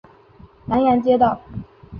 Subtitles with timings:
[0.65, 1.43] 南阳街道